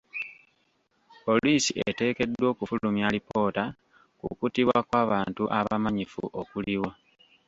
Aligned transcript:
Poliisi 1.25 1.71
eteekeddwa 1.89 2.45
okufulumya 2.53 3.03
alipoota 3.09 3.63
ku 4.19 4.27
kuttibwa 4.39 4.77
kw'abantu 4.87 5.43
abamanyifu 5.59 6.23
okuliwo. 6.41 6.89